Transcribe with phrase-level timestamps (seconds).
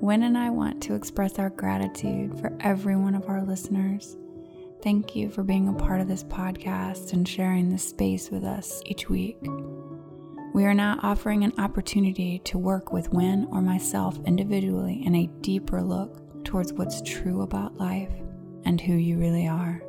[0.00, 4.16] Wyn and I want to express our gratitude for every one of our listeners.
[4.82, 8.80] Thank you for being a part of this podcast and sharing this space with us
[8.86, 9.36] each week.
[10.54, 15.26] We are now offering an opportunity to work with Wyn or myself individually in a
[15.42, 18.10] deeper look towards what's true about life
[18.64, 19.82] and who you really are.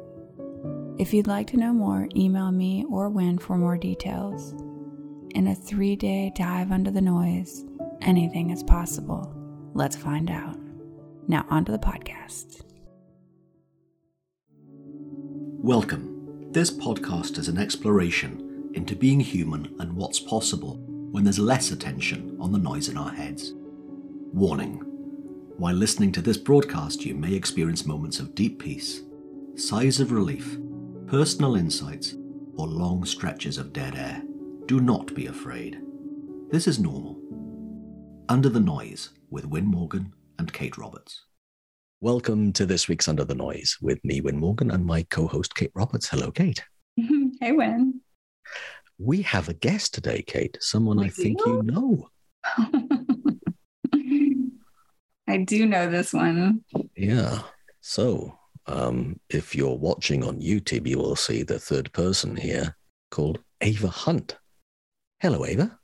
[1.00, 4.52] If you'd like to know more, email me or Wyn for more details.
[5.36, 7.64] In a three day dive under the noise,
[8.02, 9.38] anything is possible.
[9.74, 10.58] Let's find out.
[11.30, 12.62] Now, on to the podcast.
[15.64, 16.52] Welcome.
[16.52, 20.76] This podcast is an exploration into being human and what's possible
[21.12, 23.54] when there's less attention on the noise in our heads.
[24.34, 24.82] Warning
[25.58, 29.04] While listening to this broadcast, you may experience moments of deep peace,
[29.56, 30.58] sighs of relief,
[31.08, 32.16] personal insights,
[32.58, 34.22] or long stretches of dead air.
[34.66, 35.82] Do not be afraid.
[36.50, 37.22] This is normal.
[38.28, 41.24] Under the Noise with Wyn Morgan and Kate Roberts.
[42.02, 45.56] Welcome to this week's Under the Noise with me, Wyn Morgan, and my co host,
[45.56, 46.10] Kate Roberts.
[46.10, 46.62] Hello, Kate.
[46.98, 48.02] hey, Wyn.
[48.98, 52.10] We have a guest today, Kate, someone we I think you know.
[55.28, 56.66] I do know this one.
[56.98, 57.44] Yeah.
[57.80, 62.76] So, um, if you're watching on YouTube, you will see the third person here
[63.12, 64.38] called Ava Hunt.
[65.22, 65.80] Hello, Ava.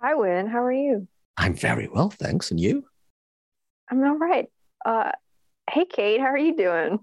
[0.00, 0.46] Hi, Wyn.
[0.46, 1.08] How are you?
[1.36, 2.50] I'm very well, thanks.
[2.50, 2.84] And you?
[3.90, 4.48] I'm all right.
[4.84, 5.12] Uh,
[5.70, 6.98] hey, Kate, how are you doing?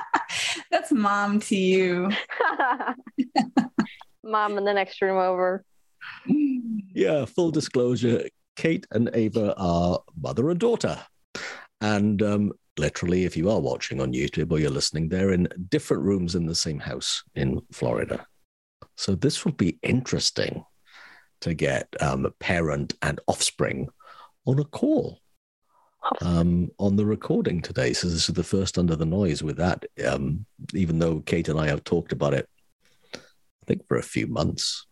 [0.70, 2.10] That's mom to you.
[4.22, 5.64] mom in the next room over.
[6.26, 8.24] Yeah, full disclosure
[8.56, 10.98] Kate and Ava are mother and daughter.
[11.80, 16.02] And um, literally, if you are watching on YouTube or you're listening, they're in different
[16.02, 18.26] rooms in the same house in Florida.
[18.96, 20.64] So this will be interesting
[21.40, 23.88] to get um, parent and offspring
[24.46, 25.20] on a call
[26.20, 27.92] um, on the recording today.
[27.92, 29.84] So this is the first under the noise with that.
[30.06, 32.48] Um, even though Kate and I have talked about it,
[33.14, 33.18] I
[33.66, 34.86] think for a few months.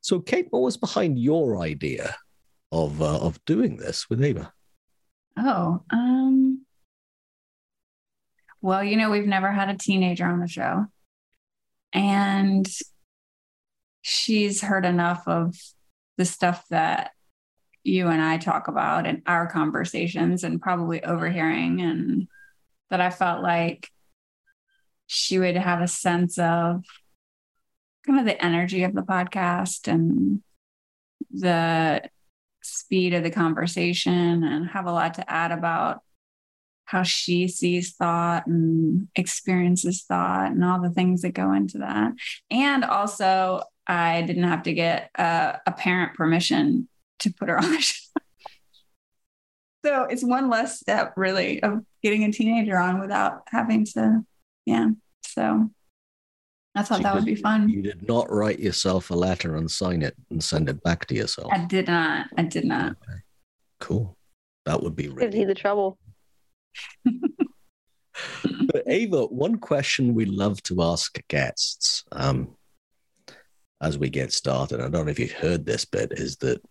[0.00, 2.16] So, Kate, what was behind your idea
[2.72, 4.52] of uh, of doing this with Ava?
[5.38, 6.66] Oh, um,
[8.60, 10.86] well, you know, we've never had a teenager on the show,
[11.92, 12.66] and
[14.02, 15.56] she's heard enough of
[16.18, 17.12] the stuff that
[17.84, 22.28] you and I talk about in our conversations and probably overhearing and
[22.90, 23.88] that I felt like
[25.06, 26.84] she would have a sense of
[28.06, 30.42] kind of the energy of the podcast and
[31.30, 32.02] the
[32.62, 36.00] speed of the conversation and have a lot to add about
[36.84, 42.12] how she sees thought and experiences thought and all the things that go into that.
[42.50, 46.88] And also, I didn't have to get a, a parent permission
[47.20, 48.20] to put her on the show.
[49.84, 54.24] so it's one less step, really, of getting a teenager on without having to,
[54.66, 54.90] yeah.
[55.24, 55.70] So
[56.74, 57.68] I thought so that would be fun.
[57.68, 61.14] You did not write yourself a letter and sign it and send it back to
[61.14, 61.52] yourself.
[61.52, 62.26] I did not.
[62.36, 62.92] I did not.
[62.92, 63.20] Okay.
[63.80, 64.16] Cool.
[64.64, 65.98] That would be really gives you the trouble.
[67.04, 72.54] but Ava, one question we love to ask guests um,
[73.82, 76.62] as we get started, I don't know if you've heard this bit, is that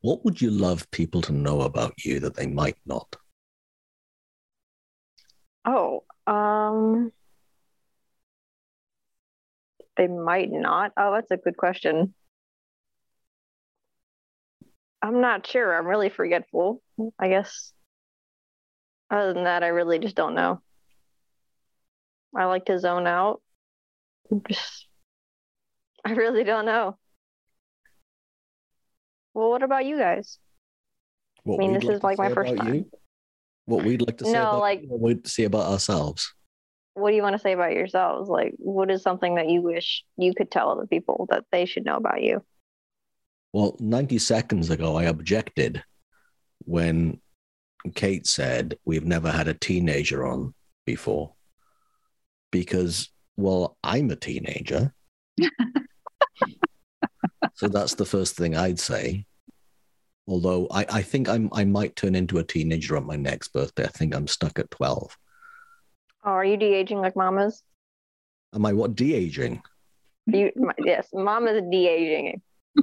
[0.00, 3.16] what would you love people to know about you that they might not?
[5.64, 7.10] Oh, um,
[9.96, 10.92] they might not.
[10.96, 12.14] Oh, that's a good question.
[15.02, 15.76] I'm not sure.
[15.76, 16.82] I'm really forgetful,
[17.18, 17.72] I guess.
[19.10, 20.60] Other than that, I really just don't know.
[22.34, 23.42] I like to zone out.
[24.48, 24.85] Just,
[26.06, 26.96] I really don't know.
[29.34, 30.38] Well, what about you guys?
[31.42, 32.74] What I mean, this like is like my first time.
[32.74, 32.90] You?
[33.64, 36.32] What we'd like to say no, about like, we'd say about ourselves.
[36.94, 38.28] What do you want to say about yourselves?
[38.28, 41.84] Like, what is something that you wish you could tell other people that they should
[41.84, 42.40] know about you?
[43.52, 45.82] Well, 90 seconds ago, I objected
[46.60, 47.20] when
[47.96, 50.54] Kate said, We've never had a teenager on
[50.84, 51.34] before.
[52.52, 54.94] Because, well, I'm a teenager.
[57.56, 59.24] so that's the first thing I'd say.
[60.28, 63.84] Although I, I think I'm I might turn into a teenager on my next birthday.
[63.84, 65.16] I think I'm stuck at 12.
[66.24, 67.62] Oh, are you de aging like mamas?
[68.54, 69.62] Am I what de aging?
[70.26, 72.42] You, yes, mama's de aging.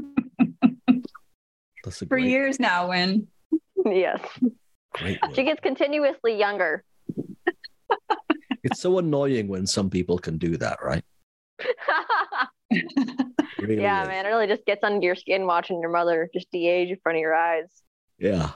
[1.92, 2.26] For great...
[2.26, 3.28] years now, when
[3.86, 4.22] yes.
[5.36, 6.84] She gets continuously younger.
[8.64, 11.04] it's so annoying when some people can do that, right?
[13.60, 14.08] really yeah, is.
[14.08, 17.18] man, it really just gets under your skin watching your mother just de-age in front
[17.18, 17.70] of your eyes.
[18.18, 18.52] Yeah.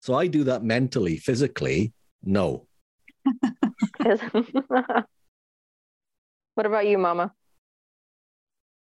[0.00, 1.92] So I do that mentally, physically,
[2.22, 2.66] no.
[6.54, 7.32] what about you, Mama?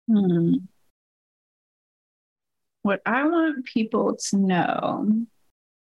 [0.07, 0.53] Hmm.
[2.83, 5.25] What I want people to know,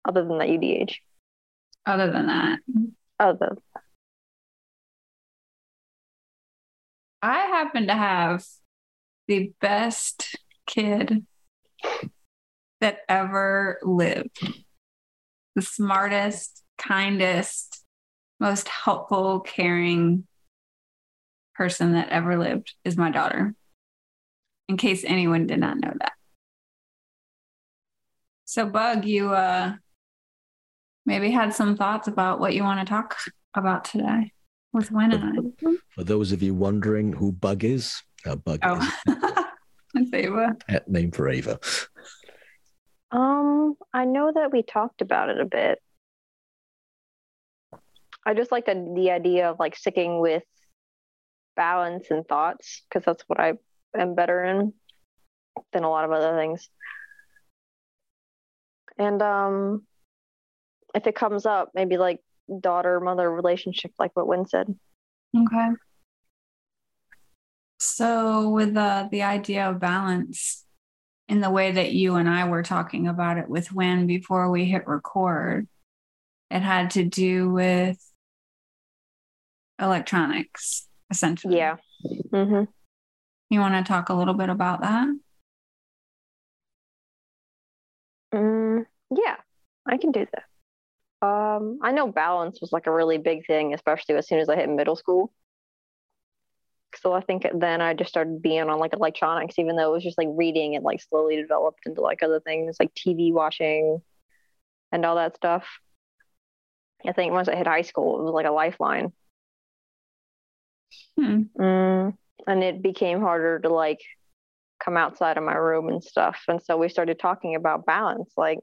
[0.05, 0.97] Other than that, UDH.
[1.87, 2.59] other than that,
[3.19, 3.57] Other.
[7.23, 8.45] I happen to have
[9.29, 10.37] the best
[10.67, 11.27] kid
[12.81, 14.65] that ever lived.
[15.55, 17.85] The smartest, kindest,
[18.39, 20.27] most helpful, caring
[21.55, 23.55] person that ever lived is my daughter.
[24.69, 26.13] In case anyone did not know that.
[28.47, 29.75] So Bug, you uh
[31.05, 33.17] maybe had some thoughts about what you want to talk
[33.55, 34.33] about today
[34.73, 35.73] with Wyn and I.
[35.91, 38.77] For those of you wondering who Bug is, uh, Bug Oh,
[39.97, 40.57] is Ava.
[40.61, 41.59] a pet name for Ava.
[43.11, 45.81] Um, I know that we talked about it a bit.
[48.25, 50.43] I just like the, the idea of like sticking with
[51.57, 53.55] balance and thoughts because that's what I
[53.97, 54.73] am better in
[55.73, 56.69] than a lot of other things.
[58.99, 59.87] And um,
[60.95, 62.21] if it comes up, maybe like
[62.61, 64.75] daughter mother relationship, like what Wyn said.
[65.37, 65.69] Okay.
[67.79, 70.65] So, with uh, the idea of balance,
[71.29, 74.65] in the way that you and I were talking about it with Wyn before we
[74.65, 75.69] hit record,
[76.51, 77.99] it had to do with
[79.81, 81.57] electronics, essentially.
[81.57, 81.77] Yeah.
[82.33, 82.65] Mm-hmm.
[83.49, 85.09] You want to talk a little bit about that?
[88.35, 89.37] Mm, yeah,
[89.87, 90.45] I can do that.
[91.23, 94.57] Um, I know balance was like a really big thing, especially as soon as I
[94.57, 95.33] hit middle school.
[96.97, 100.03] So I think then I just started being on like electronics, even though it was
[100.03, 104.03] just like reading it like slowly developed into like other things like TV watching
[104.91, 105.67] and all that stuff.
[107.07, 109.13] I think once I hit high school, it was like a lifeline.
[111.17, 111.43] Hmm.
[111.59, 112.17] Mm,
[112.47, 114.01] and it became harder to like
[114.83, 116.43] come outside of my room and stuff.
[116.49, 118.59] And so we started talking about balance, like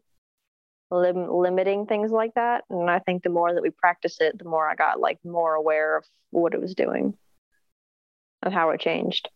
[0.91, 2.63] lim- limiting things like that.
[2.69, 5.53] And I think the more that we practice it, the more I got like more
[5.53, 7.13] aware of what it was doing
[8.41, 9.29] and how it changed.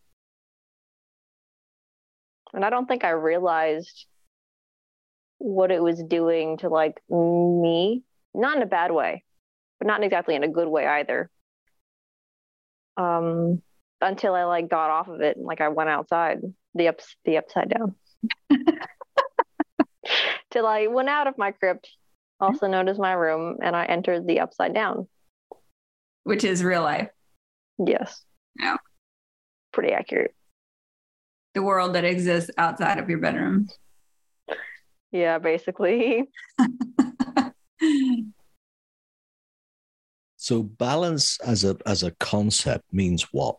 [2.52, 4.06] And I don't think I realized
[5.38, 8.02] what it was doing to like me,
[8.34, 9.24] not in a bad way,
[9.78, 11.30] but not exactly in a good way either.
[12.96, 13.62] Um,
[14.00, 16.40] until I like got off of it and like I went outside
[16.74, 17.94] the ups the upside down.
[20.52, 21.88] till I went out of my crypt,
[22.38, 25.08] also known as my room, and I entered the upside down.
[26.24, 27.08] Which is real life,
[27.84, 28.22] Yes.
[28.60, 28.76] Yeah.
[29.72, 30.34] Pretty accurate.
[31.54, 33.68] the world that exists outside of your bedroom.
[35.10, 36.30] Yeah, basically.
[40.36, 43.58] So balance as a as a concept means what?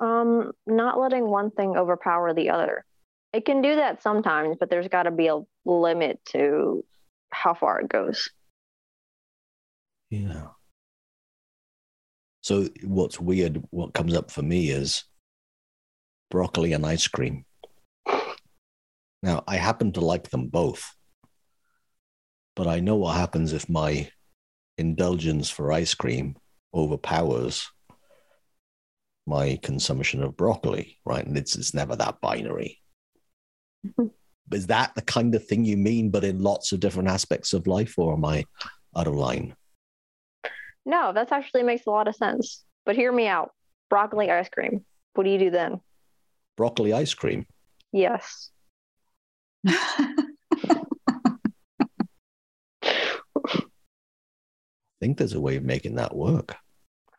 [0.00, 2.84] Um, not letting one thing overpower the other.
[3.36, 6.82] It can do that sometimes, but there's got to be a limit to
[7.30, 8.30] how far it goes.
[10.08, 10.46] Yeah.
[12.40, 15.04] So what's weird, what comes up for me is
[16.30, 17.44] broccoli and ice cream.
[19.22, 20.96] Now, I happen to like them both,
[22.54, 24.10] but I know what happens if my
[24.78, 26.36] indulgence for ice cream
[26.72, 27.70] overpowers
[29.26, 31.26] my consumption of broccoli, right?
[31.26, 32.80] And it's, it's never that binary.
[34.52, 37.66] Is that the kind of thing you mean, but in lots of different aspects of
[37.66, 38.44] life, or am I
[38.96, 39.54] out of line?
[40.84, 42.64] No, that actually makes a lot of sense.
[42.84, 43.50] But hear me out.
[43.90, 44.84] Broccoli ice cream.
[45.14, 45.80] What do you do then?
[46.56, 47.46] Broccoli ice cream.
[47.92, 48.50] Yes.
[49.66, 50.14] I
[55.00, 56.54] think there's a way of making that work.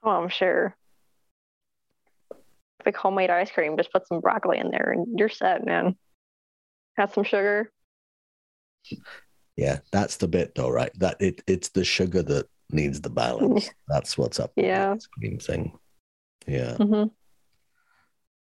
[0.01, 0.75] Oh, I'm sure.
[2.85, 5.97] Like homemade ice cream, just put some broccoli in there and you're set, man.
[6.97, 7.71] Add some sugar.
[9.55, 10.91] Yeah, that's the bit though, right?
[10.99, 13.71] That it it's the sugar that needs the balance.
[13.87, 14.95] That's what's up Yeah.
[15.17, 15.77] cream thing.
[16.45, 16.77] Yeah.
[16.77, 17.05] hmm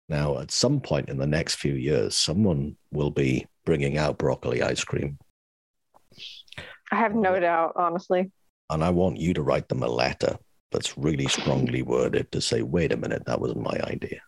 [0.09, 4.63] Now, at some point in the next few years, someone will be bringing out broccoli
[4.63, 5.19] ice cream,
[6.91, 8.31] I have no doubt, honestly.
[8.71, 10.39] and I want you to write them a letter
[10.71, 14.21] that's really strongly worded to say, "Wait a minute, that wasn't my idea."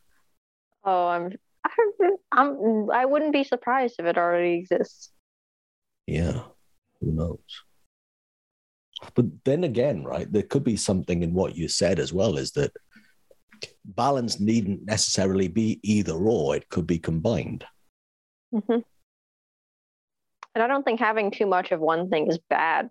[0.84, 1.32] Oh, I'm,
[1.64, 5.10] I'm, I'm, I wouldn't be surprised if it already exists.
[6.06, 6.42] Yeah,
[7.00, 7.38] who knows?
[9.14, 12.52] But then again, right, there could be something in what you said as well is
[12.52, 12.72] that
[13.84, 17.64] balance needn't necessarily be either or, it could be combined.
[18.52, 18.80] hmm
[20.54, 22.90] And I don't think having too much of one thing is bad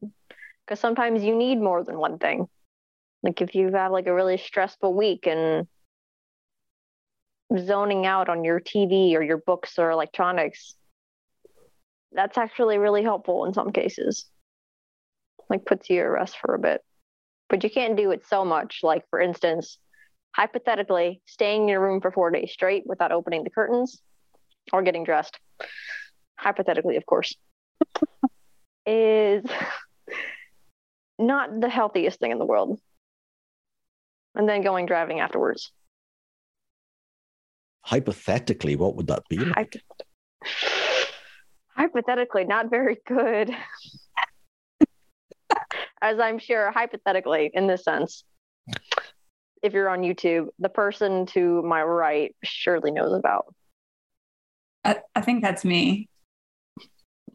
[0.66, 2.48] because sometimes you need more than one thing.
[3.22, 5.68] Like if you've had like a really stressful week and
[7.58, 10.76] zoning out on your TV or your books or electronics,
[12.12, 14.26] that's actually really helpful in some cases.
[15.50, 16.82] Like puts you at rest for a bit.
[17.50, 18.80] But you can't do it so much.
[18.84, 19.78] Like for instance,
[20.36, 24.02] hypothetically, staying in your room for four days straight without opening the curtains
[24.72, 25.38] or getting dressed,
[26.38, 27.36] hypothetically, of course,
[28.86, 29.44] is
[31.20, 32.80] not the healthiest thing in the world.
[34.36, 35.72] And then going driving afterwards.
[37.84, 39.38] Hypothetically, what would that be?
[39.38, 39.82] Like?
[41.76, 43.56] Hypothetically, not very good.
[46.02, 48.24] As I'm sure, hypothetically, in this sense,
[49.62, 53.54] if you're on YouTube, the person to my right surely knows about.
[54.84, 56.10] I, I think that's me.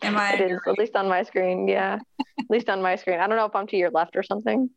[0.02, 0.34] Am I?
[0.34, 1.66] It is, at least on my screen.
[1.66, 1.98] Yeah.
[2.38, 3.20] at least on my screen.
[3.20, 4.70] I don't know if I'm to your left or something.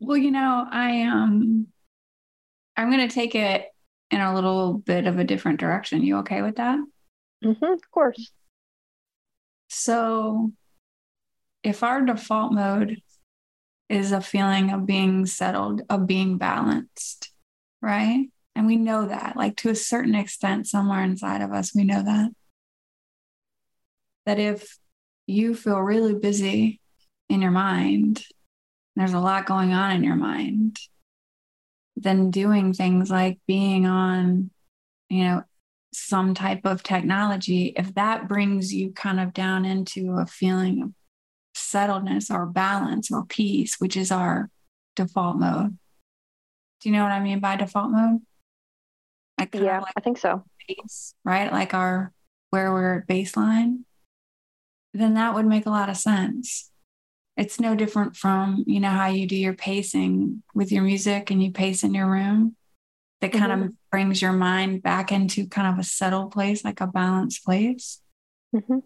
[0.00, 1.66] Well, you know, I um
[2.76, 3.66] I'm gonna take it
[4.10, 6.02] in a little bit of a different direction.
[6.02, 6.78] You okay with that?
[7.44, 8.32] Mm-hmm, of course.
[9.68, 10.52] So
[11.62, 13.00] if our default mode
[13.88, 17.32] is a feeling of being settled, of being balanced,
[17.82, 18.28] right?
[18.54, 22.02] And we know that, like to a certain extent, somewhere inside of us, we know
[22.02, 22.30] that.
[24.26, 24.78] That if
[25.26, 26.80] you feel really busy
[27.28, 28.24] in your mind,
[28.96, 30.78] there's a lot going on in your mind,
[32.02, 34.50] then doing things like being on,
[35.08, 35.44] you know,
[35.92, 40.92] some type of technology, if that brings you kind of down into a feeling of
[41.54, 44.50] settledness or balance or peace, which is our
[44.96, 45.76] default mode.
[46.80, 48.20] Do you know what I mean by default mode?
[49.38, 50.44] Like yeah, like I think so.
[50.66, 51.52] Peace, right?
[51.52, 52.12] Like our
[52.50, 53.84] where we're at baseline.
[54.92, 56.69] Then that would make a lot of sense.
[57.40, 61.42] It's no different from, you know, how you do your pacing with your music and
[61.42, 62.54] you pace in your room.
[63.20, 63.62] That kind mm-hmm.
[63.62, 68.00] of brings your mind back into kind of a settled place, like a balanced place.
[68.54, 68.78] Mm-hmm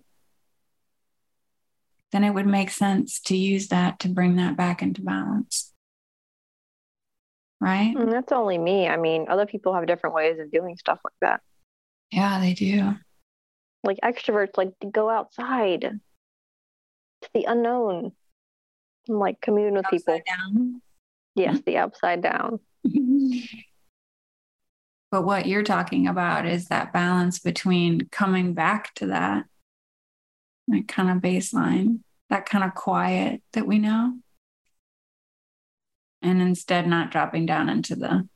[2.15, 5.73] then it would make sense to use that to bring that back into balance.
[7.61, 7.93] Right?
[7.97, 8.87] And mm, that's only me.
[8.87, 11.41] I mean, other people have different ways of doing stuff like that.
[12.13, 12.95] Yeah, they do.
[13.83, 18.13] Like extroverts like to go outside to the unknown
[19.09, 20.21] and like commune with upside people.
[20.27, 20.83] Down.
[21.35, 22.61] Yes, the upside down.
[25.11, 29.45] but what you're talking about is that balance between coming back to that
[30.69, 34.15] that kind of baseline, that kind of quiet that we know.
[36.23, 38.27] And instead not dropping down into the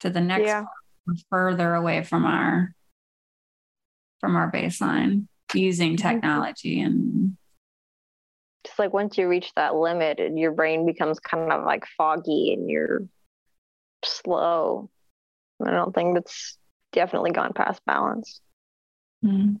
[0.00, 0.64] to the next yeah.
[1.30, 2.74] further away from our
[4.20, 6.08] from our baseline using mm-hmm.
[6.08, 7.36] technology and
[8.66, 12.52] just like once you reach that limit and your brain becomes kind of like foggy
[12.52, 13.06] and you're
[14.04, 14.90] slow
[15.64, 16.58] i don't think that's
[16.92, 18.40] definitely gone past balance
[19.24, 19.56] mm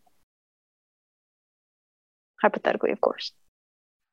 [2.46, 3.32] hypothetically, of course.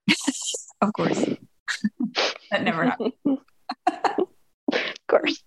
[0.81, 1.19] of course.
[2.51, 3.13] that never happened.
[3.25, 4.27] of
[5.07, 5.43] course.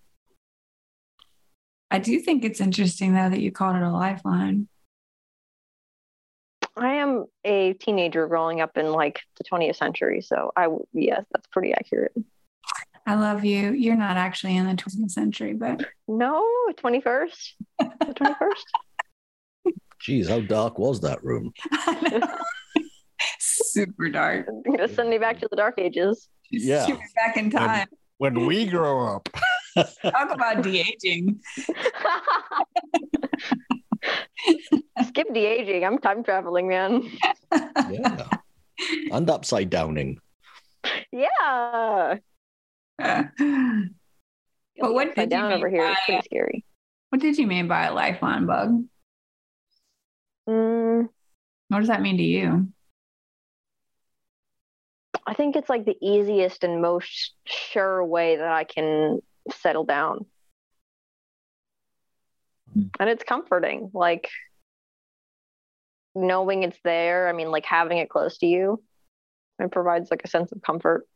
[1.91, 4.69] I do think it's interesting, though, that you called it a lifeline.
[6.77, 10.21] I am a teenager growing up in like the 20th century.
[10.21, 12.13] So, I, yes, that's pretty accurate.
[13.07, 13.73] I love you.
[13.73, 15.87] You're not actually in the 20th century, but.
[16.09, 17.53] No, 21st.
[17.79, 19.73] The 21st.
[20.03, 21.53] Jeez, how dark was that room?
[23.39, 24.47] Super dark.
[24.65, 26.29] You're gonna send me back to the dark ages.
[26.51, 26.87] Yeah.
[27.15, 27.87] back in time.
[28.19, 29.29] When, when we grow up.
[30.03, 31.41] Talk about de aging.
[35.09, 35.85] Skip the aging.
[35.85, 37.03] I'm time traveling, man.
[37.53, 38.29] yeah.
[39.13, 40.19] And upside downing.
[41.13, 42.19] Yeah.
[44.79, 46.65] But what did down you over here is pretty scary.
[47.11, 48.85] What did you mean by a lifeline bug?
[50.49, 51.09] Mm.
[51.69, 52.69] What does that mean to you?
[55.27, 59.21] I think it's like the easiest and most sure way that I can
[59.51, 60.27] settle down.
[63.01, 64.29] And it's comforting, like
[66.15, 67.29] knowing it's there.
[67.29, 68.83] I mean, like having it close to you,
[69.59, 71.07] it provides like a sense of comfort.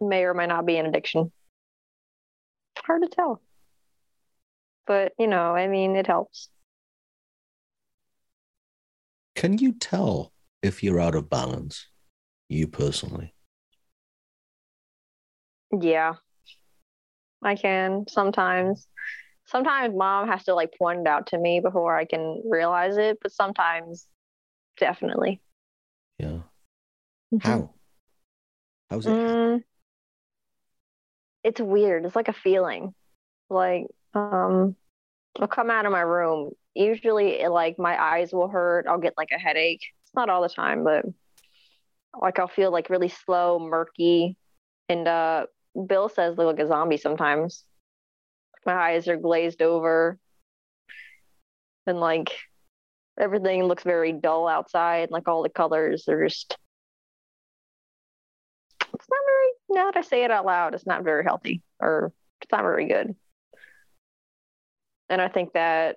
[0.00, 1.32] May or may not be an addiction.
[2.78, 3.42] Hard to tell.
[4.86, 6.48] But, you know, I mean, it helps.
[9.34, 11.86] Can you tell if you're out of balance,
[12.48, 13.34] you personally?
[15.78, 16.14] Yeah,
[17.42, 18.86] I can sometimes.
[19.46, 23.18] sometimes mom has to like point it out to me before I can realize it,
[23.22, 24.06] but sometimes
[24.78, 25.40] definitely.
[26.18, 26.40] Yeah.
[27.32, 27.42] Mhm.
[27.42, 27.70] How?
[28.90, 29.10] How's it?
[29.10, 29.62] Mm,
[31.44, 32.04] it's weird.
[32.04, 32.94] It's like a feeling.
[33.50, 34.76] Like, um,
[35.40, 36.52] I'll come out of my room.
[36.74, 38.86] Usually, it, like my eyes will hurt.
[38.86, 39.82] I'll get like a headache.
[40.04, 41.04] It's not all the time, but
[42.20, 44.36] like I'll feel like really slow, murky.
[44.88, 45.46] And uh,
[45.86, 47.64] Bill says look like a zombie sometimes.
[48.66, 50.18] My eyes are glazed over,
[51.86, 52.36] and like
[53.18, 55.10] everything looks very dull outside.
[55.10, 56.56] Like all the colors are just.
[58.80, 59.52] It's not very.
[59.70, 62.86] Now that I say it out loud, it's not very healthy, or it's not very
[62.86, 63.14] good.
[65.08, 65.96] And I think that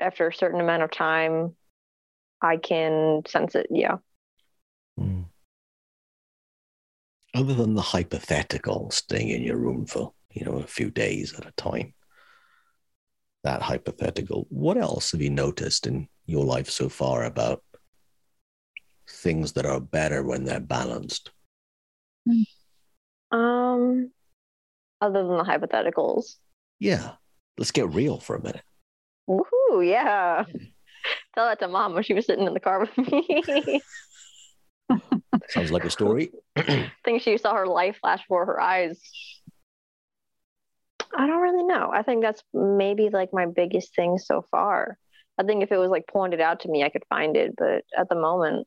[0.00, 1.56] after a certain amount of time,
[2.40, 3.68] I can sense it.
[3.70, 3.96] Yeah.
[7.36, 11.44] Other than the hypothetical staying in your room for, you know, a few days at
[11.44, 11.92] a time,
[13.44, 17.62] that hypothetical, what else have you noticed in your life so far about
[19.06, 21.30] things that are better when they're balanced?
[23.30, 24.12] Um,
[25.02, 26.36] other than the hypotheticals.
[26.78, 27.16] Yeah.
[27.58, 28.64] Let's get real for a minute.
[29.28, 29.86] Woohoo!
[29.86, 30.44] Yeah.
[31.34, 33.82] Tell that to mom when she was sitting in the car with me.
[35.48, 36.30] Sounds like a story.
[36.56, 39.00] I think she saw her life flash before her eyes.
[41.16, 41.90] I don't really know.
[41.92, 44.98] I think that's maybe like my biggest thing so far.
[45.38, 47.54] I think if it was like pointed out to me, I could find it.
[47.56, 48.66] But at the moment,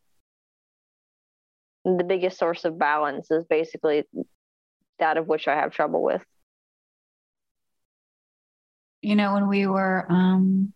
[1.83, 4.03] the biggest source of balance is basically
[4.99, 6.23] that of which I have trouble with.
[9.01, 10.73] You know, when we were um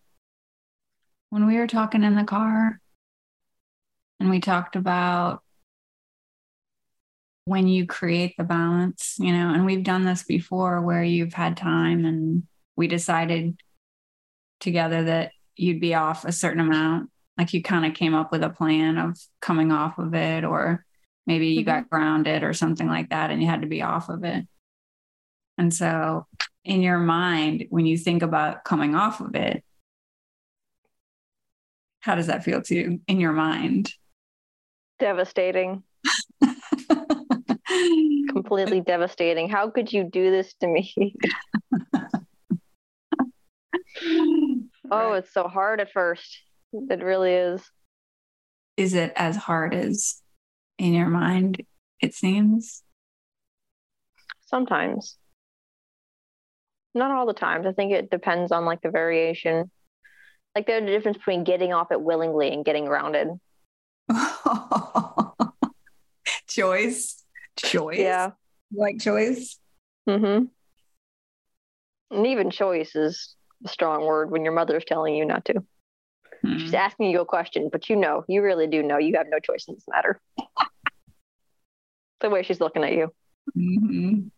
[1.30, 2.80] when we were talking in the car
[4.20, 5.43] and we talked about
[7.44, 11.56] when you create the balance, you know, and we've done this before where you've had
[11.56, 12.44] time and
[12.76, 13.60] we decided
[14.60, 17.10] together that you'd be off a certain amount.
[17.36, 20.84] Like you kind of came up with a plan of coming off of it, or
[21.26, 21.66] maybe you mm-hmm.
[21.66, 24.46] got grounded or something like that and you had to be off of it.
[25.58, 26.26] And so,
[26.64, 29.62] in your mind, when you think about coming off of it,
[32.00, 33.92] how does that feel to you in your mind?
[34.98, 35.82] Devastating.
[38.28, 39.48] Completely devastating.
[39.48, 41.14] How could you do this to me?
[44.90, 46.42] oh, it's so hard at first.
[46.72, 47.62] It really is.
[48.76, 50.20] is it as hard as
[50.78, 51.62] in your mind
[52.00, 52.82] it seems?
[54.46, 55.16] Sometimes.
[56.94, 57.66] Not all the times.
[57.66, 59.70] I think it depends on like the variation.
[60.54, 63.28] Like there's a difference between getting off it willingly and getting grounded.
[66.48, 67.23] choice.
[67.56, 67.98] Choice.
[67.98, 68.30] Yeah.
[68.72, 69.58] Like choice.
[70.08, 70.44] Mm-hmm.
[72.16, 75.54] And even choice is a strong word when your mother's telling you not to.
[76.42, 76.58] Hmm.
[76.58, 79.38] She's asking you a question, but you know, you really do know you have no
[79.40, 80.20] choice in this matter.
[82.20, 83.12] the way she's looking at you
[83.56, 84.30] Mhm.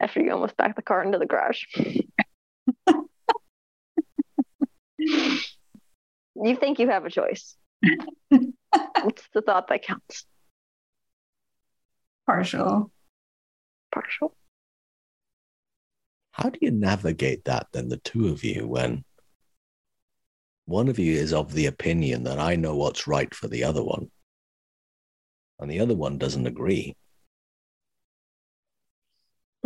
[0.00, 1.62] after you almost back the car into the garage.
[4.98, 7.56] you think you have a choice.
[8.30, 10.24] it's the thought that counts.
[12.30, 12.92] Partial.
[13.92, 14.36] Partial.
[16.30, 19.04] How do you navigate that then, the two of you, when
[20.66, 23.82] one of you is of the opinion that I know what's right for the other
[23.82, 24.12] one,
[25.58, 26.94] and the other one doesn't agree?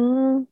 [0.00, 0.46] Mm,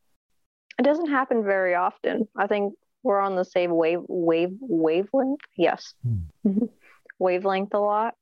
[0.77, 2.27] it doesn't happen very often.
[2.37, 5.41] I think we're on the same wave wave wavelength.
[5.57, 5.95] Yes.
[6.03, 6.65] Hmm.
[7.17, 8.13] wavelength a lot.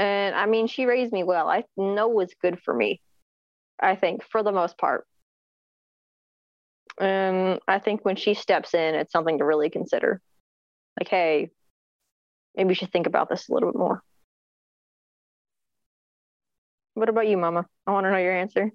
[0.00, 1.46] And I mean, she raised me well.
[1.46, 3.02] I know what's good for me.
[3.78, 5.06] I think for the most part.
[6.98, 10.22] And I think when she steps in, it's something to really consider.
[10.98, 11.50] Like, hey,
[12.56, 14.02] maybe you should think about this a little bit more.
[16.94, 17.66] What about you, Mama?
[17.86, 18.72] I want to know your answer.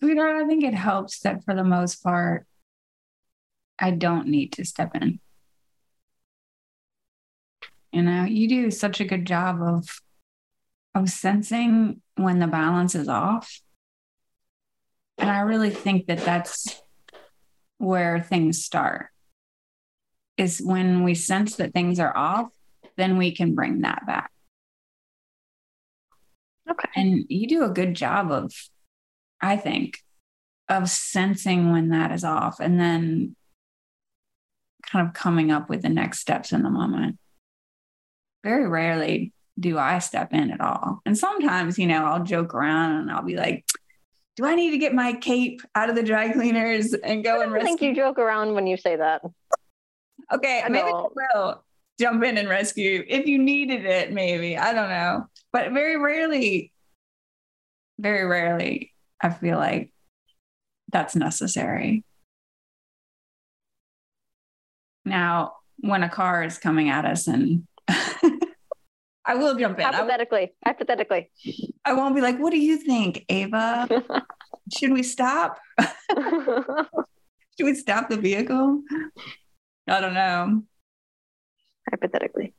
[0.00, 2.44] Sweetheart, I think it helps that for the most part,
[3.78, 5.20] I don't need to step in.
[7.92, 10.00] You know, you do such a good job of
[10.94, 13.60] of sensing when the balance is off.
[15.18, 16.82] And I really think that that's
[17.78, 19.08] where things start.
[20.36, 22.48] Is when we sense that things are off,
[22.96, 24.30] then we can bring that back.
[26.70, 26.88] Okay.
[26.94, 28.52] And you do a good job of,
[29.40, 29.98] I think,
[30.68, 33.36] of sensing when that is off and then
[34.86, 37.18] kind of coming up with the next steps in the moment.
[38.44, 41.00] Very rarely do I step in at all.
[41.04, 43.64] And sometimes, you know, I'll joke around and I'll be like,
[44.36, 47.44] do I need to get my cape out of the dry cleaners and go I
[47.44, 47.68] and rescue?
[47.68, 49.22] think you joke around when you say that.
[50.32, 51.62] Okay, I maybe I will
[52.00, 54.12] jump in and rescue you if you needed it.
[54.12, 56.72] Maybe I don't know, but very rarely,
[57.98, 59.92] very rarely, I feel like
[60.90, 62.04] that's necessary.
[65.04, 67.66] Now, when a car is coming at us, and
[69.24, 69.84] I will jump in.
[69.84, 71.30] I, Hypothetically, hypothetically.
[71.84, 73.86] I won't be like, "What do you think, Ava?
[74.76, 75.58] Should we stop?
[76.10, 78.82] Should we stop the vehicle?"
[79.88, 80.62] I don't know.
[81.90, 82.54] hypothetically.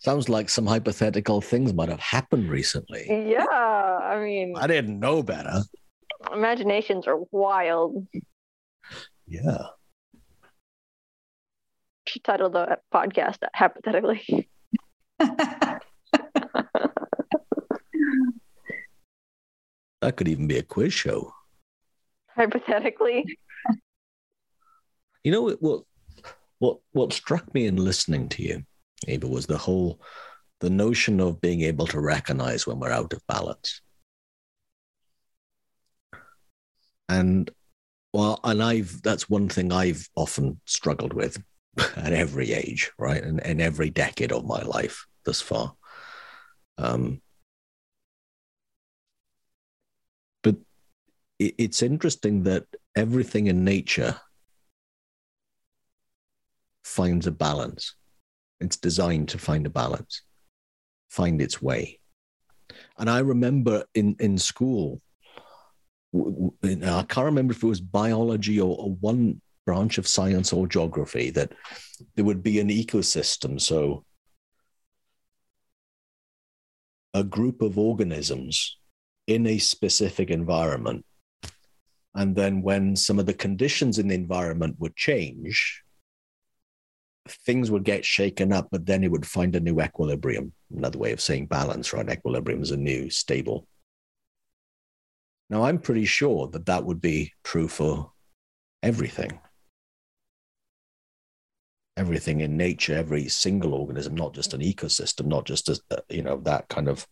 [0.00, 3.06] Sounds like some hypothetical things might have happened recently.
[3.08, 5.62] Yeah, I mean, I didn't know better.
[6.32, 8.06] imaginations are wild.
[9.26, 9.66] Yeah.
[12.12, 14.50] Should title the podcast hypothetically.
[20.02, 21.32] That could even be a quiz show.
[22.34, 23.24] Hypothetically.
[25.22, 25.62] You know what?
[25.62, 25.84] What
[26.58, 28.64] what, what struck me in listening to you,
[29.06, 30.00] Ava, was the whole
[30.60, 33.80] the notion of being able to recognize when we're out of balance.
[37.08, 37.50] And
[38.12, 41.42] well, and I've that's one thing I've often struggled with
[41.96, 43.22] at every age, right?
[43.22, 45.74] And in every decade of my life thus far.
[46.78, 47.20] Um,
[50.42, 50.56] but
[51.38, 52.64] it, it's interesting that
[52.96, 54.16] everything in nature
[56.84, 57.94] finds a balance.
[58.60, 60.22] It's designed to find a balance,
[61.08, 61.98] find its way.
[62.98, 65.00] And I remember in, in school,
[66.14, 71.30] I can't remember if it was biology or, or one branch of science or geography,
[71.30, 71.52] that
[72.14, 73.60] there would be an ecosystem.
[73.60, 74.04] So
[77.14, 78.78] a group of organisms
[79.26, 81.04] in a specific environment.
[82.14, 85.82] And then when some of the conditions in the environment would change,
[87.28, 90.52] things would get shaken up, but then it would find a new equilibrium.
[90.74, 92.08] Another way of saying balance, right?
[92.10, 93.66] Equilibrium is a new stable.
[95.48, 98.12] Now, I'm pretty sure that that would be true for
[98.82, 99.38] everything.
[101.96, 105.78] Everything in nature, every single organism, not just an ecosystem, not just a,
[106.08, 107.06] you know that kind of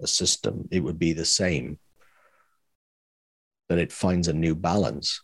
[0.00, 0.66] a system.
[0.70, 1.78] It would be the same.
[3.68, 5.22] That it finds a new balance.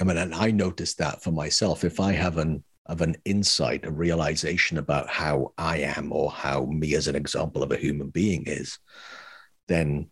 [0.00, 1.84] I mean, and I noticed that for myself.
[1.84, 6.64] If I have an of an insight, a realization about how I am or how
[6.64, 8.78] me as an example of a human being is,
[9.68, 10.10] then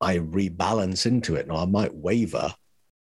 [0.00, 1.48] I rebalance into it.
[1.48, 2.54] Now I might waver,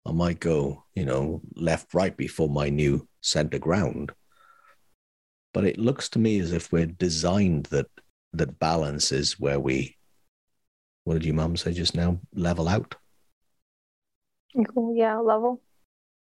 [0.06, 4.12] I might go, you know, left, right before my new center ground.
[5.52, 7.86] But it looks to me as if we're designed that
[8.32, 9.96] that balance is where we
[11.04, 12.20] what did your mum say just now?
[12.34, 12.94] Level out.
[14.94, 15.62] Yeah, level.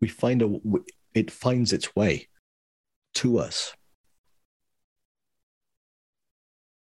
[0.00, 0.58] we find a
[1.14, 2.28] it finds its way
[3.14, 3.74] to us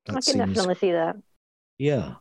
[0.08, 1.16] I can seems definitely see that.
[1.78, 2.14] yeah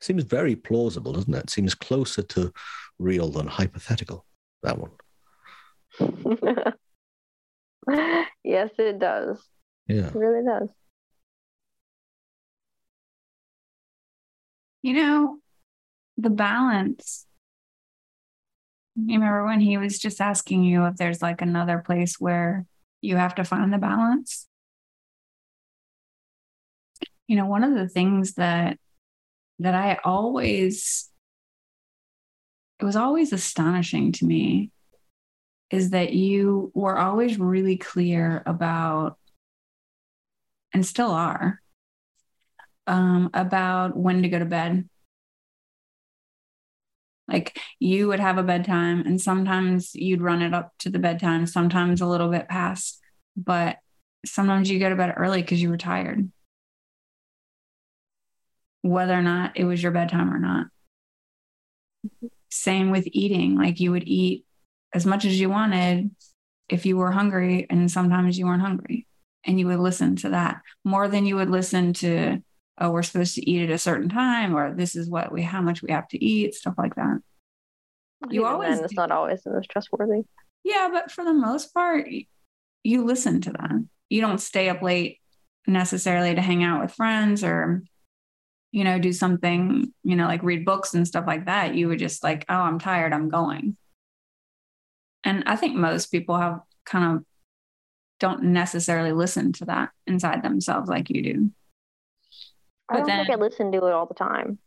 [0.00, 2.52] seems very plausible doesn't it seems closer to
[2.98, 4.24] real than hypothetical
[4.62, 4.90] that one
[8.44, 9.42] yes, it does.
[9.88, 10.70] yeah It really does.
[14.82, 15.38] You know,
[16.16, 17.26] the balance.
[18.96, 22.66] You remember when he was just asking you if there's like another place where
[23.00, 24.46] you have to find the balance?
[27.26, 28.78] You know, one of the things that
[29.60, 31.10] that I always
[32.80, 34.70] it was always astonishing to me
[35.70, 39.18] is that you were always really clear about
[40.72, 41.60] and still are
[42.86, 44.88] um, about when to go to bed.
[47.26, 51.46] Like you would have a bedtime, and sometimes you'd run it up to the bedtime,
[51.46, 53.00] sometimes a little bit past,
[53.36, 53.76] but
[54.24, 56.30] sometimes you go to bed early because you were tired,
[58.80, 60.68] whether or not it was your bedtime or not.
[62.50, 64.44] Same with eating, like you would eat
[64.94, 66.10] as much as you wanted
[66.68, 69.06] if you were hungry, and sometimes you weren't hungry,
[69.44, 72.42] and you would listen to that more than you would listen to
[72.80, 75.60] oh, we're supposed to eat at a certain time, or this is what we, how
[75.60, 77.18] much we have to eat, stuff like that.
[78.30, 80.22] You Even always then, it's not always the most trustworthy.
[80.64, 82.06] Yeah, but for the most part,
[82.82, 83.90] you listen to them.
[84.08, 85.18] You don't stay up late
[85.66, 87.82] necessarily to hang out with friends or,
[88.70, 91.74] you know, do something, you know, like read books and stuff like that.
[91.74, 93.76] You would just like, oh, I'm tired, I'm going.
[95.24, 97.24] And I think most people have kind of
[98.20, 101.50] don't necessarily listen to that inside themselves like you do.
[102.88, 104.58] I don't then, think I listen to it all the time.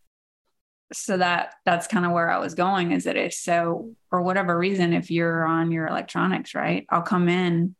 [0.94, 4.58] So that that's kind of where I was going is that if so for whatever
[4.58, 7.76] reason, if you're on your electronics, right, I'll come in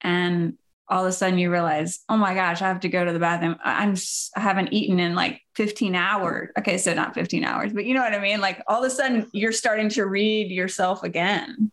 [0.00, 0.56] and
[0.88, 3.18] all of a sudden you realize, oh my gosh, I have to go to the
[3.18, 3.56] bathroom.
[3.64, 3.94] I'm
[4.36, 6.50] I haven't eaten in like 15 hours.
[6.58, 8.40] Okay, so not 15 hours, but you know what I mean?
[8.40, 11.70] Like all of a sudden you're starting to read yourself again.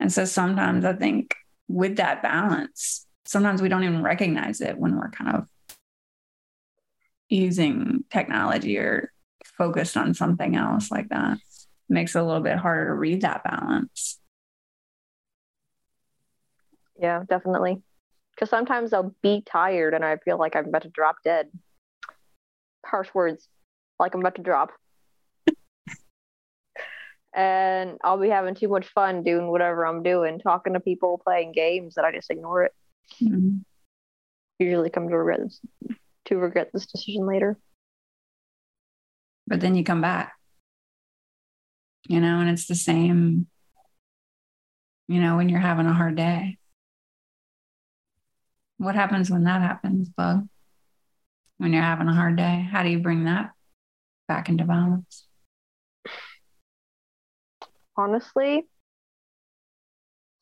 [0.00, 1.34] And so sometimes I think
[1.68, 5.48] with that balance, sometimes we don't even recognize it when we're kind of
[7.28, 9.12] using technology or
[9.56, 11.34] focused on something else like that.
[11.34, 14.18] It makes it a little bit harder to read that balance.
[16.96, 17.82] Yeah, definitely.
[18.34, 21.48] Because sometimes I'll be tired and I feel like I'm about to drop dead.
[22.84, 23.48] Harsh words,
[23.98, 24.72] like I'm about to drop.
[27.34, 31.52] and I'll be having too much fun doing whatever I'm doing, talking to people, playing
[31.52, 32.72] games, that I just ignore it.
[33.22, 33.58] Mm-hmm.
[34.58, 35.60] Usually come to regret this,
[36.26, 37.58] to regret this decision later.
[39.46, 40.32] But then you come back,
[42.08, 43.46] you know, and it's the same,
[45.06, 46.58] you know, when you're having a hard day.
[48.78, 50.48] What happens when that happens, Bug?
[51.58, 53.52] When you're having a hard day, how do you bring that
[54.26, 55.26] back into balance?
[57.96, 58.66] Honestly,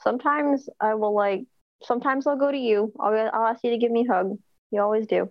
[0.00, 1.44] sometimes I will like,
[1.82, 2.92] sometimes I'll go to you.
[2.98, 4.38] I'll, I'll ask you to give me a hug.
[4.70, 5.30] You always do.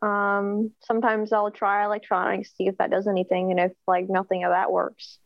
[0.00, 4.50] Um, sometimes I'll try electronics, see if that does anything, and if like nothing of
[4.50, 5.18] that works.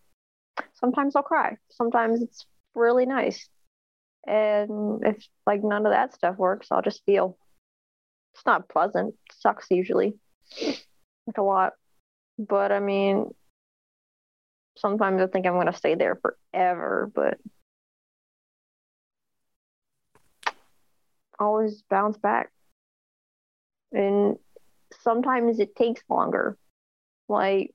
[0.75, 1.57] Sometimes I'll cry.
[1.71, 3.49] Sometimes it's really nice.
[4.29, 7.39] And if like none of that stuff works, I'll just feel
[8.35, 9.15] it's not pleasant.
[9.15, 10.15] It sucks usually.
[11.27, 11.73] Like a lot.
[12.39, 13.31] But I mean,
[14.77, 17.39] sometimes I think I'm gonna stay there forever, but
[21.39, 22.51] always bounce back.
[23.93, 24.37] And
[25.01, 26.59] sometimes it takes longer.
[27.31, 27.75] Like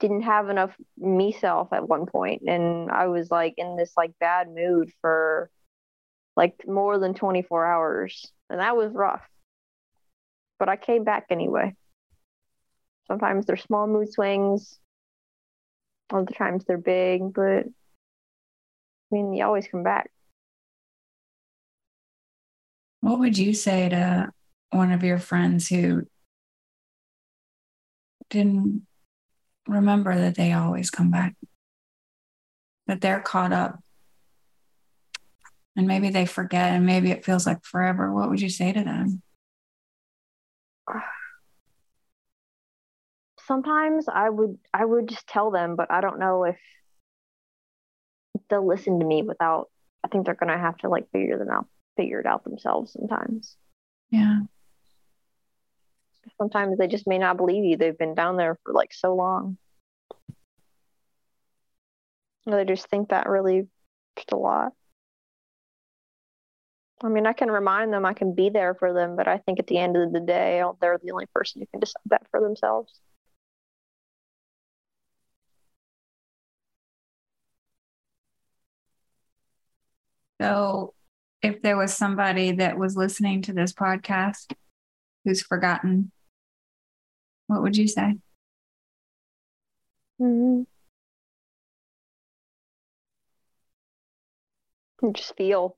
[0.00, 4.12] didn't have enough me self at one point and I was like in this like
[4.18, 5.50] bad mood for
[6.36, 9.22] like more than 24 hours and that was rough.
[10.58, 11.74] But I came back anyway.
[13.06, 14.78] Sometimes they're small mood swings.
[16.12, 17.70] Other times they're big, but I
[19.10, 20.10] mean, you always come back.
[23.00, 24.30] What would you say to
[24.70, 26.06] one of your friends who
[28.28, 28.86] didn't
[29.66, 31.34] remember that they always come back,
[32.86, 33.78] that they're caught up.
[35.76, 38.12] And maybe they forget and maybe it feels like forever.
[38.12, 39.22] What would you say to them?
[43.46, 46.56] Sometimes I would I would just tell them, but I don't know if
[48.48, 49.70] they'll listen to me without
[50.04, 53.56] I think they're gonna have to like figure them out figure it out themselves sometimes.
[54.10, 54.40] Yeah
[56.38, 57.76] sometimes they just may not believe you.
[57.76, 59.56] They've been down there for like so long.
[62.46, 63.68] They just think that really
[64.32, 64.72] a lot.
[67.02, 69.58] I mean, I can remind them, I can be there for them, but I think
[69.58, 72.40] at the end of the day, they're the only person who can decide that for
[72.40, 72.92] themselves.
[80.40, 80.94] So,
[81.42, 84.52] if there was somebody that was listening to this podcast
[85.24, 86.12] who's forgotten
[87.50, 88.14] what would you say?
[90.22, 90.62] Mm-hmm.
[95.12, 95.76] Just feel.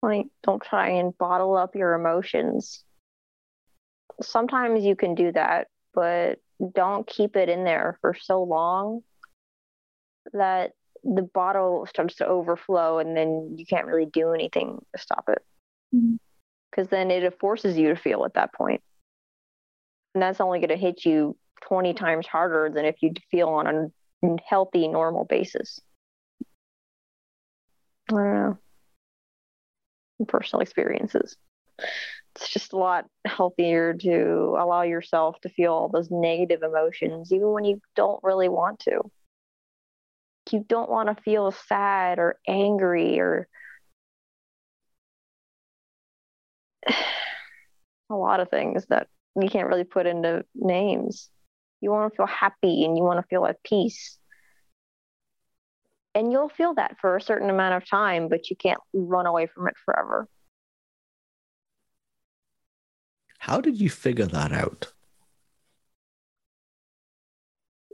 [0.00, 2.84] Like, don't try and bottle up your emotions.
[4.22, 6.38] Sometimes you can do that, but
[6.72, 9.00] don't keep it in there for so long
[10.34, 10.70] that
[11.02, 15.42] the bottle starts to overflow and then you can't really do anything to stop it.
[16.70, 18.82] Because then it forces you to feel at that point.
[20.14, 23.92] And that's only going to hit you 20 times harder than if you feel on
[24.24, 25.80] a healthy normal basis.
[28.10, 28.58] I don't know.
[30.26, 31.36] Personal experiences.
[32.34, 37.52] It's just a lot healthier to allow yourself to feel all those negative emotions even
[37.52, 39.00] when you don't really want to.
[40.50, 43.48] You don't want to feel sad or angry or
[48.10, 49.08] a lot of things that
[49.40, 51.30] you can't really put into names.
[51.80, 54.18] You want to feel happy and you want to feel at peace.
[56.14, 59.46] And you'll feel that for a certain amount of time, but you can't run away
[59.46, 60.28] from it forever.
[63.38, 64.92] How did you figure that out?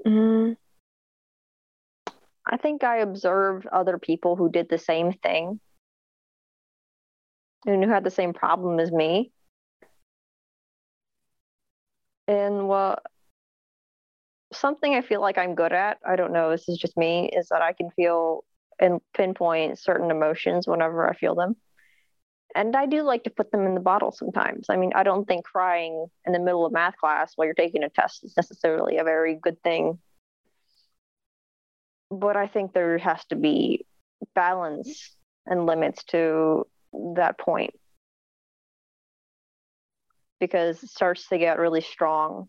[0.07, 0.57] Mm,
[2.47, 5.61] I think I observed other people who did the same thing.
[7.64, 9.33] Who had the same problem as me.
[12.27, 13.03] And what
[14.53, 17.48] something I feel like I'm good at, I don't know, this is just me, is
[17.48, 18.44] that I can feel
[18.79, 21.57] and pinpoint certain emotions whenever I feel them.
[22.55, 24.66] And I do like to put them in the bottle sometimes.
[24.68, 27.83] I mean, I don't think crying in the middle of math class while you're taking
[27.83, 29.98] a test is necessarily a very good thing.
[32.11, 33.87] But I think there has to be
[34.35, 36.66] balance and limits to
[37.16, 37.74] that point.
[40.40, 42.48] Because it starts to get really strong.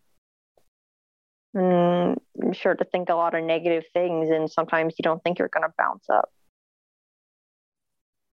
[1.53, 5.39] And you start to think a lot of negative things and sometimes you don't think
[5.39, 6.29] you're going to bounce up.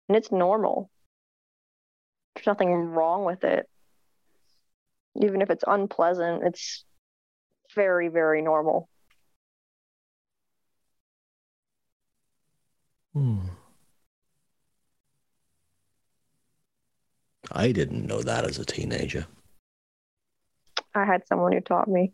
[0.08, 0.88] And it's normal.
[2.34, 3.68] There's nothing wrong with it.
[5.20, 6.84] Even if it's unpleasant it's
[7.74, 8.88] very very normal.
[13.12, 13.40] Hmm.
[17.52, 19.26] I didn't know that as a teenager.
[20.94, 22.12] i had someone who taught me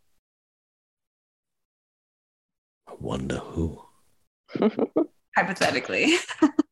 [2.89, 3.83] I wonder who.
[5.37, 6.15] Hypothetically.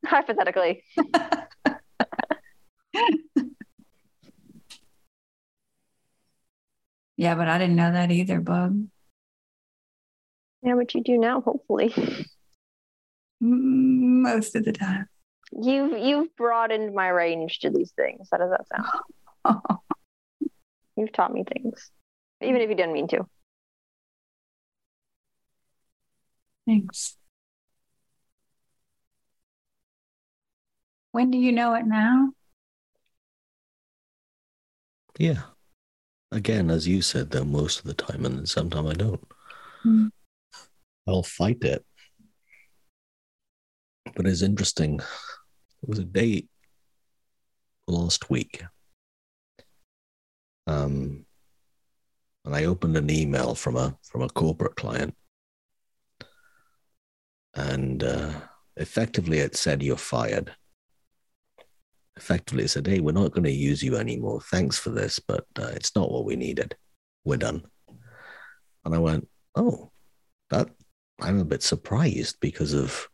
[0.07, 0.85] hypothetically
[7.16, 8.87] yeah, but I didn't know that either, Bug.
[10.62, 11.92] yeah but you do now hopefully
[13.40, 15.09] Most of the time.
[15.60, 18.66] You've you've broadened my range to these things how does that
[19.44, 19.60] sound
[20.96, 21.90] you've taught me things
[22.40, 23.26] even if you didn't mean to
[26.66, 27.16] Thanks.
[31.10, 32.32] When do you know it now?
[35.18, 35.42] Yeah.
[36.30, 39.22] Again, as you said, though, most of the time, and then sometimes I don't.
[39.82, 40.06] Hmm.
[41.06, 41.84] I'll fight it.
[44.16, 45.00] But it's interesting.
[45.82, 46.46] It was a day
[47.88, 48.62] last week.
[50.66, 51.26] Um,
[52.44, 55.14] and I opened an email from a from a corporate client,
[57.54, 58.32] and uh,
[58.76, 60.54] effectively it said you're fired.
[62.16, 64.40] Effectively, it said, "Hey, we're not going to use you anymore.
[64.40, 66.76] Thanks for this, but uh, it's not what we needed.
[67.24, 67.62] We're done."
[68.84, 69.90] And I went, "Oh,
[70.50, 70.68] that
[71.20, 73.08] I'm a bit surprised because of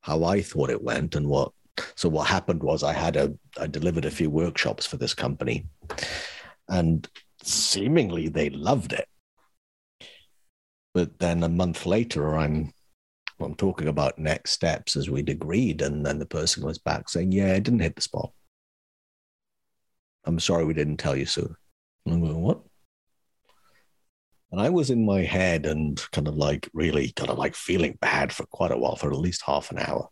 [0.00, 1.52] how I thought it went and what."
[1.94, 5.66] So what happened was I had a I delivered a few workshops for this company,
[6.68, 7.08] and
[7.42, 9.08] seemingly they loved it.
[10.94, 12.72] But then a month later, I'm
[13.40, 17.32] I'm talking about next steps as we'd agreed, and then the person was back saying,
[17.32, 18.32] "Yeah, it didn't hit the spot.
[20.24, 21.58] I'm sorry we didn't tell you sooner."
[22.04, 22.62] And I'm going, "What?"
[24.50, 27.98] And I was in my head and kind of like really kind of like feeling
[28.00, 30.08] bad for quite a while, for at least half an hour,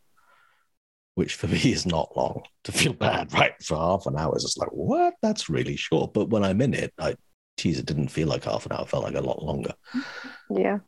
[1.15, 3.55] which for me is not long to feel bad, right?
[3.63, 5.15] For half an hour, it's just like, what?
[5.23, 6.13] That's really short.
[6.13, 7.17] But when I'm in it, I,
[7.57, 8.83] geez, it didn't feel like half an hour.
[8.83, 9.75] It felt like a lot longer.
[10.51, 10.79] yeah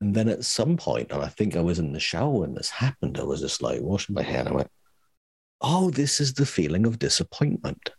[0.00, 2.70] And then at some point, and I think I was in the shower when this
[2.70, 4.70] happened, I was just like washing my hair and I went,
[5.60, 7.90] Oh, this is the feeling of disappointment.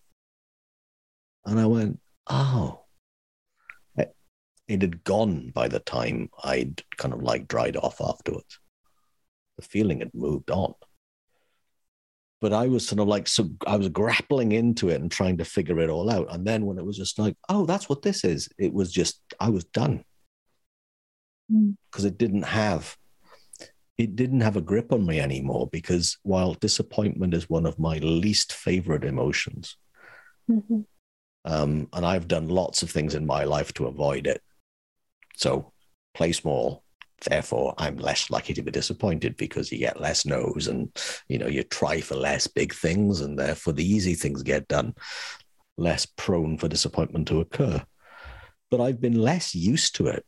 [1.46, 2.82] And I went, Oh.
[3.96, 4.14] It,
[4.68, 8.60] it had gone by the time I'd kind of like dried off afterwards.
[9.58, 10.74] The feeling had moved on.
[12.42, 15.46] But I was sort of like, so I was grappling into it and trying to
[15.46, 16.34] figure it all out.
[16.34, 19.22] And then when it was just like, oh, that's what this is, it was just,
[19.40, 20.04] I was done
[21.52, 21.78] Mm.
[21.90, 22.96] because it didn't have
[23.98, 27.98] it didn't have a grip on me anymore because while disappointment is one of my
[27.98, 29.76] least favorite emotions
[30.48, 30.86] Mhm.
[31.46, 34.44] um, and i've done lots of things in my life to avoid it
[35.36, 35.74] so
[36.14, 36.84] play small
[37.22, 40.90] therefore i'm less likely to be disappointed because you get less no's and
[41.28, 44.94] you know you try for less big things and therefore the easy things get done
[45.78, 47.82] less prone for disappointment to occur
[48.70, 50.26] but i've been less used to it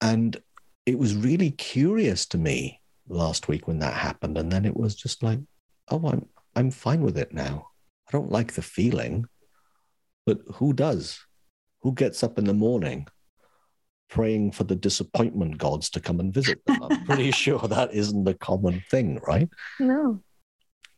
[0.00, 0.40] and
[0.86, 4.38] it was really curious to me last week when that happened.
[4.38, 5.40] And then it was just like,
[5.88, 7.68] oh, I'm I'm fine with it now.
[8.08, 9.26] I don't like the feeling,
[10.26, 11.20] but who does?
[11.82, 13.06] Who gets up in the morning
[14.10, 16.82] praying for the disappointment gods to come and visit them?
[16.82, 19.48] I'm pretty sure that isn't a common thing, right?
[19.78, 20.20] no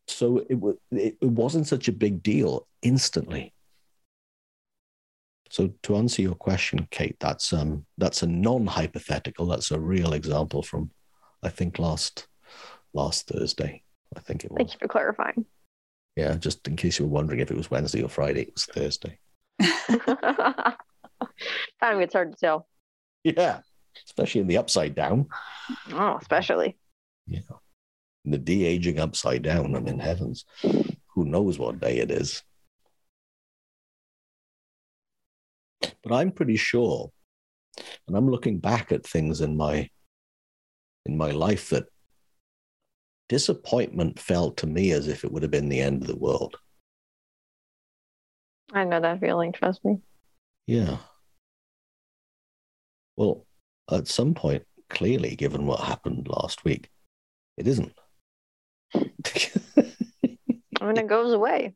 [0.08, 3.52] So it, wa- it, it wasn't such a big deal instantly.
[5.50, 9.46] So to answer your question, Kate, that's um that's a non-hypothetical.
[9.46, 10.90] That's a real example from,
[11.42, 12.26] I think last
[12.94, 13.82] last Thursday.
[14.16, 14.58] I think it was.
[14.58, 15.44] thank you for clarifying
[16.16, 18.64] Yeah, just in case you were wondering if it was Wednesday or Friday, it was
[18.64, 19.18] Thursday.
[21.80, 22.66] time gets hard to tell
[23.24, 23.60] Yeah,
[24.06, 25.28] especially in the upside down.
[25.92, 26.76] oh especially
[27.26, 27.40] Yeah.
[28.24, 29.74] The de aging upside down.
[29.74, 32.42] I mean, heavens, who knows what day it is.
[35.80, 37.10] But I'm pretty sure,
[38.06, 39.88] and I'm looking back at things in my
[41.04, 41.86] in my life that
[43.28, 46.56] disappointment felt to me as if it would have been the end of the world.
[48.72, 49.98] I know that feeling, trust me.
[50.66, 50.98] Yeah.
[53.16, 53.46] Well,
[53.90, 56.90] at some point, clearly, given what happened last week,
[57.56, 57.92] it isn't.
[58.94, 61.74] I mean, it goes away.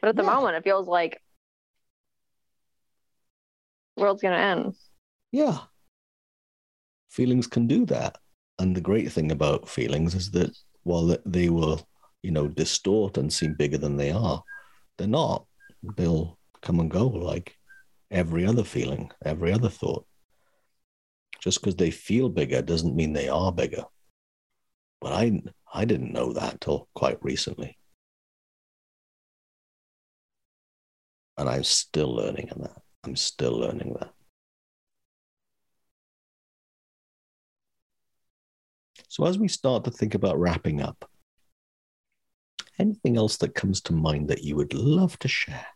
[0.00, 0.34] But at the Yeah.
[0.34, 1.20] moment, it feels like
[3.96, 4.74] the world's going to end.
[5.32, 5.58] Yeah.
[7.10, 8.18] Feelings can do that.
[8.58, 11.80] And the great thing about feelings is that while they will,
[12.22, 14.42] you know, distort and seem bigger than they are,
[14.98, 15.46] they're not.
[15.96, 17.56] They'll come and go like
[18.10, 20.06] every other feeling, every other thought.
[21.44, 23.84] Just because they feel bigger doesn't mean they are bigger.
[24.98, 25.42] But I,
[25.74, 27.76] I didn't know that till quite recently.
[31.36, 32.80] And I'm still learning in that.
[33.04, 34.14] I'm still learning that.
[39.08, 41.10] So, as we start to think about wrapping up,
[42.78, 45.66] anything else that comes to mind that you would love to share?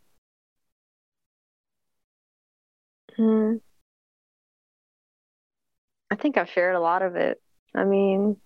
[3.17, 3.57] Hmm.
[6.11, 7.41] I think I've shared a lot of it.
[7.75, 8.37] I mean,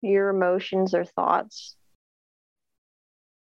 [0.00, 1.76] your emotions or thoughts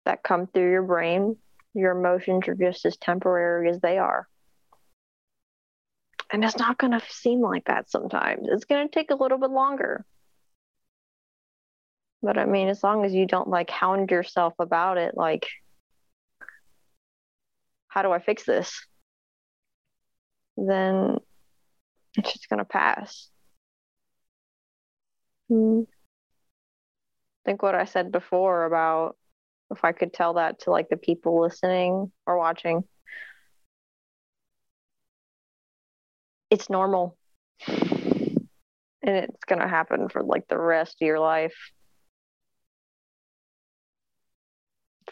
[0.04, 1.36] that come through your brain,
[1.74, 4.28] your emotions are just as temporary as they are.
[6.30, 8.48] And it's not going to seem like that sometimes.
[8.50, 10.04] It's going to take a little bit longer.
[12.22, 15.46] But I mean, as long as you don't like hound yourself about it, like,
[17.86, 18.84] how do I fix this?
[20.56, 21.18] Then
[22.16, 23.28] it's just going to pass.
[25.48, 25.82] Hmm.
[27.44, 29.16] think what I said before about
[29.70, 32.84] if I could tell that to like the people listening or watching.
[36.50, 37.16] It's normal.
[37.66, 41.54] And it's going to happen for like the rest of your life.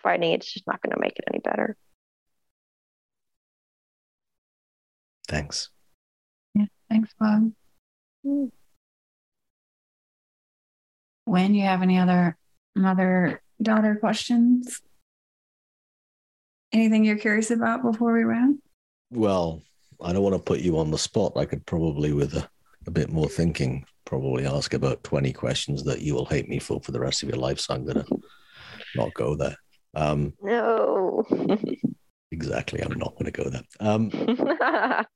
[0.02, 1.76] Fighting it's just not going to make it any better.
[5.28, 5.70] Thanks.
[6.88, 7.52] Thanks, Bob.
[11.24, 12.36] When you have any other
[12.74, 14.80] mother daughter questions?
[16.72, 18.50] Anything you're curious about before we wrap?
[19.10, 19.62] Well,
[20.00, 21.32] I don't want to put you on the spot.
[21.36, 22.48] I could probably, with a,
[22.86, 26.80] a bit more thinking, probably ask about 20 questions that you will hate me for
[26.80, 27.60] for the rest of your life.
[27.60, 28.20] So I'm going to
[28.94, 29.56] not go there.
[29.94, 31.24] Um, No.
[32.30, 32.80] exactly.
[32.80, 33.62] I'm not going to go there.
[33.80, 34.10] Um,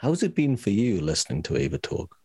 [0.00, 2.16] how's it been for you listening to Ava talk?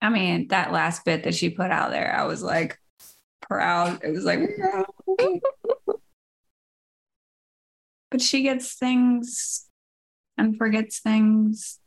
[0.00, 2.78] I mean, that last bit that she put out there, I was like
[3.42, 4.02] proud.
[4.02, 4.40] It was like,
[8.10, 9.66] but she gets things
[10.38, 11.80] and forgets things,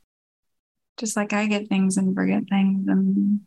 [0.98, 3.40] just like I get things and forget things, and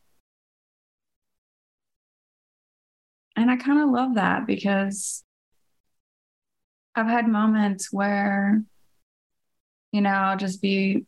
[3.37, 5.25] and I kind of love that because
[6.95, 8.63] I've had moments where,
[9.93, 11.07] you know, I'll just be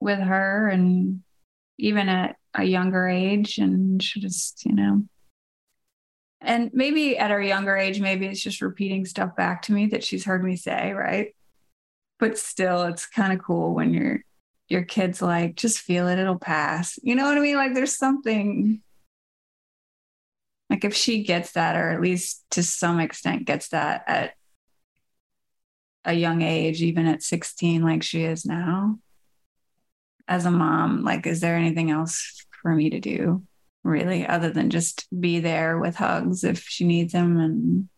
[0.00, 1.22] with her and
[1.78, 5.02] even at a younger age and she just you know.
[6.40, 10.02] And maybe at her younger age maybe it's just repeating stuff back to me that
[10.02, 11.34] she's heard me say right?
[12.18, 14.24] But still it's kind of cool when your
[14.68, 16.98] your kids like just feel it it'll pass.
[17.02, 17.56] You know what i mean?
[17.56, 18.82] Like there's something
[20.72, 24.32] like if she gets that or at least to some extent gets that at
[26.04, 28.98] a young age even at 16 like she is now
[30.28, 33.42] as a mom, like, is there anything else for me to do
[33.84, 37.38] really other than just be there with hugs if she needs them?
[37.38, 37.88] And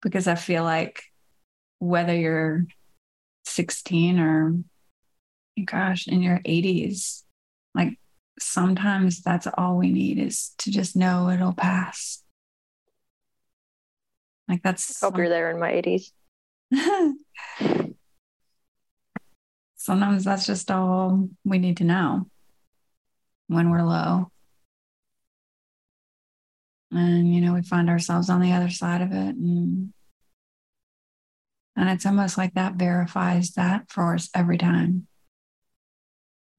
[0.00, 1.02] because I feel like
[1.78, 2.66] whether you're
[3.44, 4.54] 16 or
[5.64, 7.22] gosh, in your 80s,
[7.74, 7.98] like
[8.38, 12.22] sometimes that's all we need is to just know it'll pass.
[14.48, 16.10] Like that's Hope you're there in my 80s.
[19.76, 22.26] sometimes that's just all we need to know
[23.48, 24.30] when we're low.
[26.92, 29.34] And, you know, we find ourselves on the other side of it.
[29.34, 29.92] And,
[31.74, 35.08] and it's almost like that verifies that for us every time.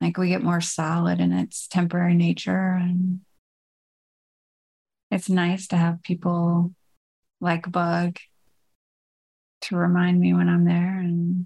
[0.04, 2.74] Like we get more solid in its temporary nature.
[2.74, 3.22] And
[5.10, 6.74] it's nice to have people
[7.40, 8.18] like Bug
[9.62, 11.46] to remind me when I'm there and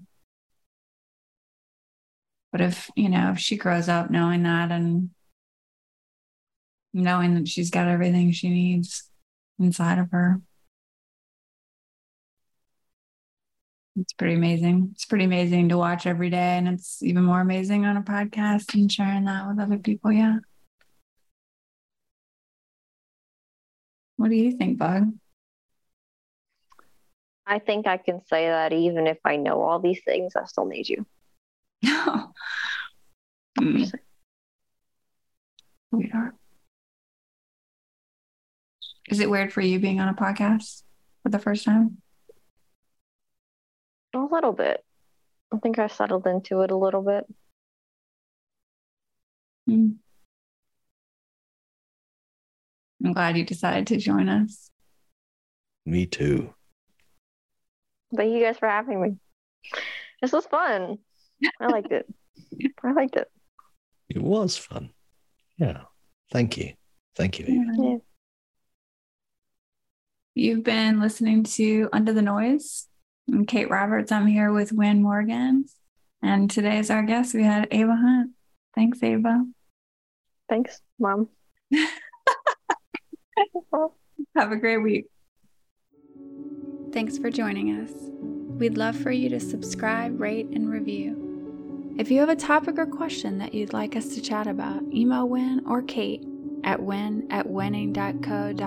[2.50, 5.10] But if, you know, if she grows up knowing that and
[6.92, 9.08] knowing that she's got everything she needs
[9.60, 10.40] inside of her,
[14.00, 14.90] it's pretty amazing.
[14.92, 16.56] It's pretty amazing to watch every day.
[16.56, 20.12] And it's even more amazing on a podcast and sharing that with other people.
[20.12, 20.38] Yeah.
[24.16, 25.12] What do you think, Bug?
[27.46, 30.66] I think I can say that even if I know all these things, I still
[30.66, 31.06] need you.
[31.82, 32.32] No.
[33.60, 33.90] mm.
[35.90, 36.34] Sweetheart.
[39.08, 40.82] Is it weird for you being on a podcast
[41.22, 42.02] for the first time?
[44.14, 44.84] A little bit.
[45.52, 47.24] I think I settled into it a little bit.
[49.68, 49.96] Mm.
[53.04, 54.70] I'm glad you decided to join us.
[55.86, 56.52] Me too.
[58.14, 59.16] Thank you guys for having me.
[60.20, 60.98] This was fun.
[61.60, 62.06] I liked it.
[62.82, 63.28] I liked it.
[64.08, 64.90] It was fun.
[65.58, 65.82] Yeah.
[66.32, 66.74] Thank you.
[67.14, 67.46] Thank you.
[67.78, 67.96] Yeah.
[70.34, 72.86] You've been listening to Under the Noise.
[73.30, 74.10] I'm Kate Roberts.
[74.10, 75.66] I'm here with Wyn Morgan.
[76.22, 77.34] And today is our guest.
[77.34, 78.30] We had Ava Hunt.
[78.74, 79.44] Thanks, Ava.
[80.48, 81.28] Thanks, Mom.
[84.34, 85.06] Have a great week.
[86.92, 87.92] Thanks for joining us.
[88.58, 91.94] We'd love for you to subscribe, rate, and review.
[91.98, 95.28] If you have a topic or question that you'd like us to chat about, email
[95.28, 96.24] Wyn or Kate
[96.64, 98.62] at wyn at wynning.co.uk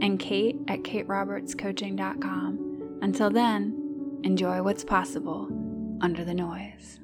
[0.00, 2.65] and Kate at katerobertscoaching.com.
[3.02, 5.48] Until then, enjoy what's possible
[6.00, 7.00] under the noise.